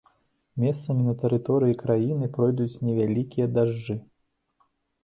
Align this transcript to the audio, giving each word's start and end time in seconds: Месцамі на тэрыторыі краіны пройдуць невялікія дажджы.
Месцамі 0.63 1.01
на 1.09 1.13
тэрыторыі 1.25 1.77
краіны 1.83 2.25
пройдуць 2.39 2.81
невялікія 2.89 3.47
дажджы. 3.61 3.95